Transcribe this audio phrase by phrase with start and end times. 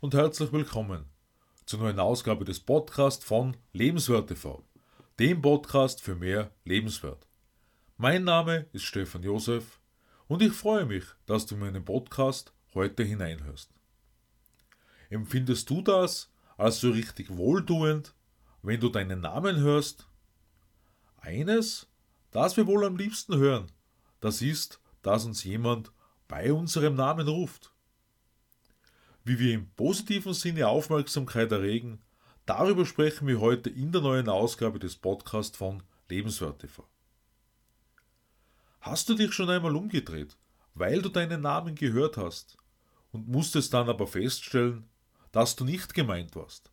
[0.00, 1.04] und herzlich willkommen
[1.66, 4.64] zur neuen Ausgabe des Podcasts von Lebenswert TV,
[5.18, 7.28] dem Podcast für mehr Lebenswert.
[7.98, 9.78] Mein Name ist Stefan Josef
[10.26, 13.74] und ich freue mich, dass du meinen Podcast heute hineinhörst.
[15.10, 18.14] Empfindest du das als so richtig wohltuend,
[18.62, 20.08] wenn du deinen Namen hörst?
[21.18, 21.88] Eines,
[22.30, 23.70] das wir wohl am liebsten hören,
[24.20, 25.92] das ist, dass uns jemand
[26.26, 27.69] bei unserem Namen ruft.
[29.30, 32.02] Wie wir im positiven Sinne Aufmerksamkeit erregen,
[32.46, 36.84] darüber sprechen wir heute in der neuen Ausgabe des Podcasts von Lebenswert TV.
[38.80, 40.36] Hast du dich schon einmal umgedreht,
[40.74, 42.56] weil du deinen Namen gehört hast
[43.12, 44.88] und musstest dann aber feststellen,
[45.30, 46.72] dass du nicht gemeint warst?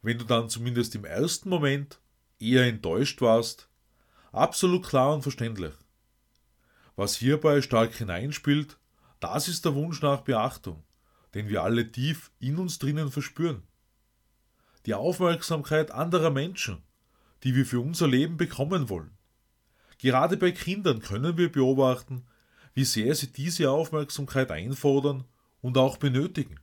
[0.00, 2.00] Wenn du dann zumindest im ersten Moment
[2.40, 3.68] eher enttäuscht warst,
[4.32, 5.74] absolut klar und verständlich.
[6.96, 8.78] Was hierbei stark hineinspielt,
[9.20, 10.84] das ist der Wunsch nach Beachtung,
[11.34, 13.62] den wir alle tief in uns drinnen verspüren.
[14.86, 16.82] Die Aufmerksamkeit anderer Menschen,
[17.42, 19.16] die wir für unser Leben bekommen wollen.
[19.98, 22.26] Gerade bei Kindern können wir beobachten,
[22.74, 25.24] wie sehr sie diese Aufmerksamkeit einfordern
[25.60, 26.60] und auch benötigen.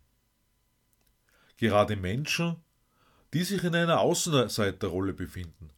[1.58, 2.58] Gerade Menschen,
[3.34, 5.70] die sich in einer Außenseiterrolle befinden,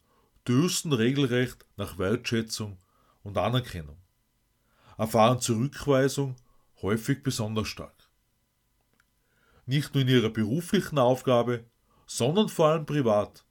[0.46, 2.78] dürsten regelrecht nach Wertschätzung
[3.22, 3.98] und Anerkennung
[4.98, 6.34] erfahren Zurückweisung
[6.82, 7.94] häufig besonders stark.
[9.68, 11.66] Nicht nur in ihrer beruflichen Aufgabe,
[12.06, 13.44] sondern vor allem privat,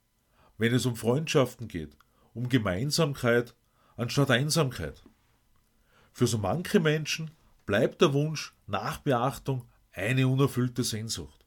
[0.56, 1.96] wenn es um Freundschaften geht,
[2.34, 3.54] um Gemeinsamkeit
[3.96, 5.04] anstatt Einsamkeit.
[6.12, 7.30] Für so manche Menschen
[7.66, 11.46] bleibt der Wunsch nach Beachtung eine unerfüllte Sehnsucht.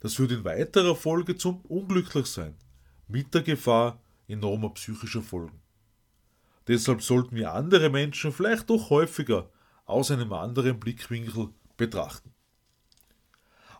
[0.00, 2.56] Das führt in weiterer Folge zum Unglücklichsein,
[3.06, 5.62] mit der Gefahr enormer psychischer Folgen.
[6.66, 9.48] Deshalb sollten wir andere Menschen vielleicht doch häufiger
[9.84, 12.34] aus einem anderen Blickwinkel betrachten.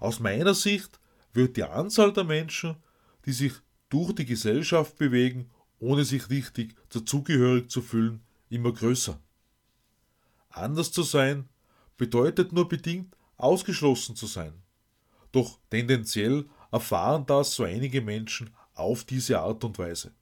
[0.00, 0.99] Aus meiner Sicht
[1.33, 2.77] wird die Anzahl der Menschen,
[3.25, 3.53] die sich
[3.88, 9.21] durch die Gesellschaft bewegen, ohne sich richtig dazugehörig zu fühlen, immer größer.
[10.49, 11.49] Anders zu sein
[11.97, 14.55] bedeutet nur bedingt ausgeschlossen zu sein.
[15.31, 20.12] Doch tendenziell erfahren das so einige Menschen auf diese Art und Weise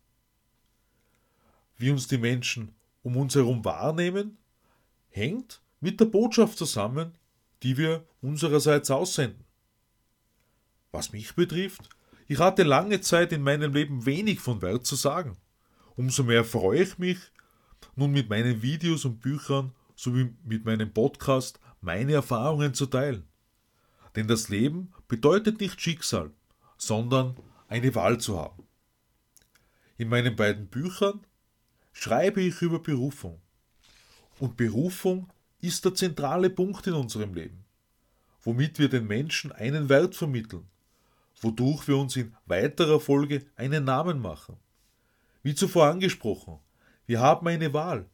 [1.79, 4.37] wie uns die Menschen um uns herum wahrnehmen,
[5.09, 7.17] hängt mit der Botschaft zusammen,
[7.63, 9.45] die wir unsererseits aussenden.
[10.91, 11.89] Was mich betrifft,
[12.27, 15.37] ich hatte lange Zeit in meinem Leben wenig von Wert zu sagen.
[15.97, 17.19] Umso mehr freue ich mich,
[17.97, 23.25] nun mit meinen Videos und Büchern sowie mit meinem Podcast meine Erfahrungen zu teilen.
[24.17, 26.31] Denn das Leben bedeutet nicht Schicksal,
[26.77, 27.37] sondern
[27.69, 28.65] eine Wahl zu haben.
[29.97, 31.21] In meinen beiden Büchern
[31.93, 33.41] schreibe ich über Berufung.
[34.39, 35.29] Und Berufung
[35.61, 37.65] ist der zentrale Punkt in unserem Leben,
[38.43, 40.69] womit wir den Menschen einen Wert vermitteln,
[41.43, 44.57] wodurch wir uns in weiterer Folge einen Namen machen.
[45.43, 46.59] Wie zuvor angesprochen,
[47.07, 48.07] wir haben eine Wahl.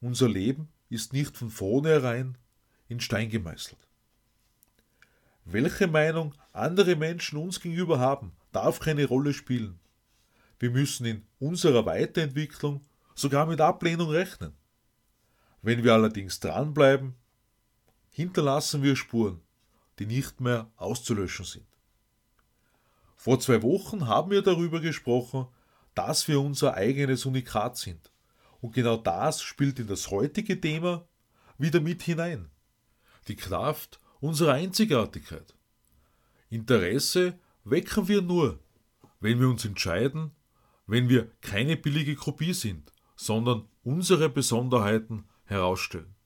[0.00, 2.36] Unser Leben ist nicht von vornherein
[2.88, 3.78] in Stein gemeißelt.
[5.44, 9.80] Welche Meinung andere Menschen uns gegenüber haben, darf keine Rolle spielen.
[10.58, 12.82] Wir müssen in unserer Weiterentwicklung
[13.14, 14.52] sogar mit Ablehnung rechnen.
[15.60, 17.14] Wenn wir allerdings dranbleiben,
[18.10, 19.40] hinterlassen wir Spuren,
[19.98, 21.71] die nicht mehr auszulöschen sind.
[23.22, 25.46] Vor zwei Wochen haben wir darüber gesprochen,
[25.94, 28.10] dass wir unser eigenes Unikat sind.
[28.60, 31.06] Und genau das spielt in das heutige Thema
[31.56, 32.50] wieder mit hinein.
[33.28, 35.54] Die Kraft unserer Einzigartigkeit.
[36.50, 38.58] Interesse wecken wir nur,
[39.20, 40.32] wenn wir uns entscheiden,
[40.88, 46.16] wenn wir keine billige Kopie sind, sondern unsere Besonderheiten herausstellen.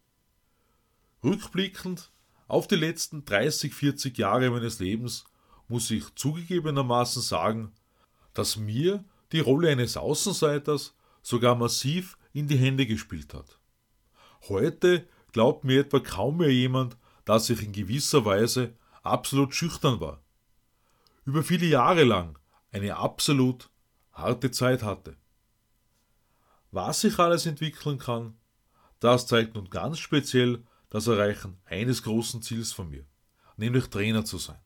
[1.22, 2.10] Rückblickend
[2.48, 5.26] auf die letzten 30, 40 Jahre meines Lebens
[5.68, 7.72] muss ich zugegebenermaßen sagen,
[8.34, 13.58] dass mir die Rolle eines Außenseiters sogar massiv in die Hände gespielt hat.
[14.48, 20.22] Heute glaubt mir etwa kaum mehr jemand, dass ich in gewisser Weise absolut schüchtern war.
[21.24, 22.38] Über viele Jahre lang
[22.70, 23.70] eine absolut
[24.12, 25.16] harte Zeit hatte.
[26.70, 28.36] Was sich alles entwickeln kann,
[29.00, 33.04] das zeigt nun ganz speziell das Erreichen eines großen Ziels von mir,
[33.56, 34.60] nämlich Trainer zu sein.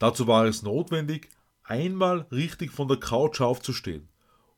[0.00, 1.28] Dazu war es notwendig,
[1.62, 4.08] einmal richtig von der Couch aufzustehen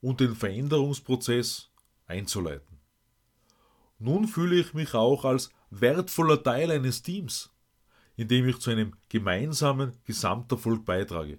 [0.00, 1.70] und den Veränderungsprozess
[2.06, 2.78] einzuleiten.
[3.98, 7.52] Nun fühle ich mich auch als wertvoller Teil eines Teams,
[8.16, 11.38] in dem ich zu einem gemeinsamen Gesamterfolg beitrage.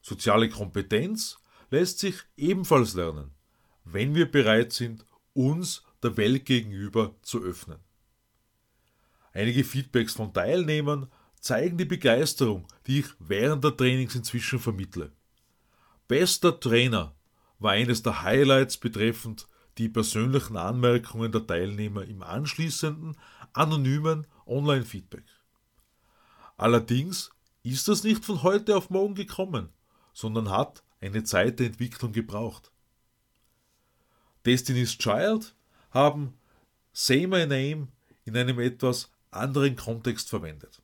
[0.00, 1.38] Soziale Kompetenz
[1.70, 3.34] lässt sich ebenfalls lernen
[3.84, 5.04] wenn wir bereit sind,
[5.34, 7.78] uns der Welt gegenüber zu öffnen.
[9.32, 11.10] Einige Feedbacks von Teilnehmern
[11.44, 15.12] zeigen die Begeisterung, die ich während der Trainings inzwischen vermittle.
[16.08, 17.14] Bester Trainer
[17.58, 19.46] war eines der Highlights betreffend
[19.76, 23.18] die persönlichen Anmerkungen der Teilnehmer im anschließenden
[23.52, 25.24] anonymen Online-Feedback.
[26.56, 27.30] Allerdings
[27.62, 29.68] ist das nicht von heute auf morgen gekommen,
[30.14, 32.72] sondern hat eine Zeit der Entwicklung gebraucht.
[34.46, 35.54] Destiny's Child
[35.90, 36.38] haben
[36.94, 37.88] Say My Name
[38.24, 40.80] in einem etwas anderen Kontext verwendet.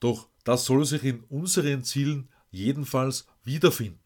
[0.00, 4.00] Doch das soll sich in unseren Zielen jedenfalls wiederfinden.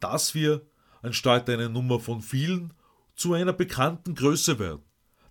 [0.00, 0.66] Dass wir
[1.02, 2.72] anstatt einer Nummer von vielen
[3.14, 4.82] zu einer bekannten Größe werden,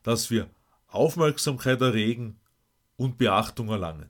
[0.03, 0.49] dass wir
[0.87, 2.39] Aufmerksamkeit erregen
[2.95, 4.09] und Beachtung erlangen.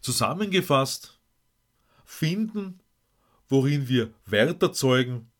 [0.00, 1.18] Zusammengefasst,
[2.04, 2.80] finden,
[3.48, 5.30] worin wir Wert erzeugen,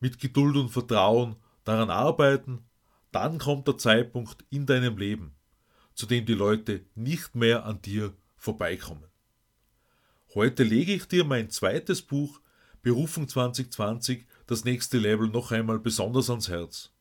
[0.00, 2.64] mit Geduld und Vertrauen daran arbeiten,
[3.12, 5.34] dann kommt der Zeitpunkt in deinem Leben,
[5.98, 9.02] zu dem die Leute nicht mehr an dir vorbeikommen.
[10.32, 12.40] Heute lege ich dir mein zweites Buch
[12.82, 16.92] Berufung 2020, das nächste Level, noch einmal besonders ans Herz.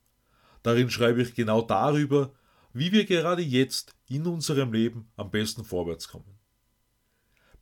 [0.63, 2.33] Darin schreibe ich genau darüber,
[2.73, 6.39] wie wir gerade jetzt in unserem Leben am besten vorwärts kommen.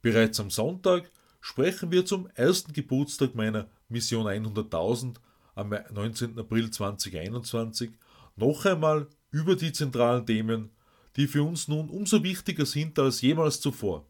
[0.01, 1.11] Bereits am Sonntag
[1.41, 5.15] sprechen wir zum ersten Geburtstag meiner Mission 100.000
[5.53, 6.39] am 19.
[6.39, 7.91] April 2021
[8.37, 10.71] noch einmal über die zentralen Themen,
[11.15, 14.05] die für uns nun umso wichtiger sind als jemals zuvor,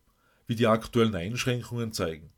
[0.47, 2.31] wie die aktuellen Einschränkungen zeigen.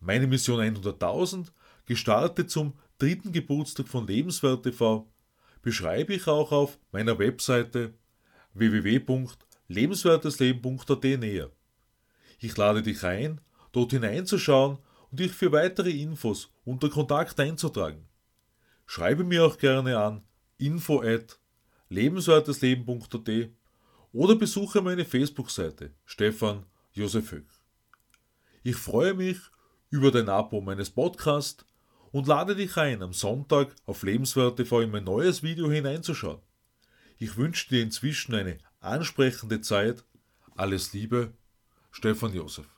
[0.00, 1.52] Meine Mission 100.000,
[1.86, 5.10] gestartet zum dritten Geburtstag von Lebenswert TV,
[5.62, 7.94] beschreibe ich auch auf meiner Webseite
[8.52, 11.50] www.lebenswertesleben.at näher.
[12.38, 13.40] Ich lade dich ein,
[13.72, 14.78] dort hineinzuschauen
[15.10, 18.06] und dich für weitere Infos unter Kontakt einzutragen.
[18.86, 20.22] Schreibe mir auch gerne an
[20.58, 21.02] info
[21.94, 23.50] lebenswertesleben.at
[24.12, 27.46] oder besuche meine Facebook-Seite Stefan Josef Höck.
[28.62, 29.38] Ich freue mich
[29.90, 31.64] über dein Abo meines Podcasts
[32.10, 36.40] und lade dich ein, am Sonntag auf Lebenswert TV in mein neues Video hineinzuschauen.
[37.18, 40.04] Ich wünsche dir inzwischen eine ansprechende Zeit.
[40.56, 41.32] Alles Liebe,
[41.92, 42.73] Stefan Josef.